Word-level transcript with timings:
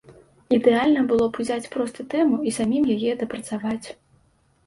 Ідэальна 0.55 1.01
было 1.09 1.25
б 1.33 1.43
узяць 1.43 1.71
проста 1.75 2.07
тэму 2.13 2.39
і 2.51 2.53
самім 2.57 2.83
яе 2.95 3.11
дапрацаваць. 3.21 3.87